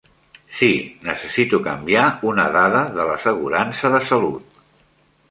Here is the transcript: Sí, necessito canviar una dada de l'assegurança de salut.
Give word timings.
Sí, 0.59 0.69
necessito 1.09 1.59
canviar 1.67 2.05
una 2.29 2.45
dada 2.55 2.81
de 2.95 3.05
l'assegurança 3.09 3.93
de 3.97 4.01
salut. 4.13 4.57